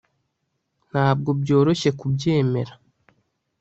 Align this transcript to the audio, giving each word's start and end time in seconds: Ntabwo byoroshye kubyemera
Ntabwo 0.89 1.29
byoroshye 1.41 1.89
kubyemera 1.99 2.73